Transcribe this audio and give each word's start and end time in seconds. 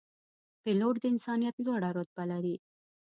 پیلوټ 0.63 0.95
د 0.99 1.03
انسانیت 1.13 1.55
لوړه 1.65 1.89
رتبه 1.97 2.23
لري. 2.31 2.55